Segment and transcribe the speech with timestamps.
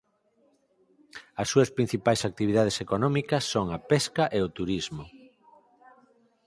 [1.41, 5.03] As súas principais actividades económicas son a pesca e o turismo.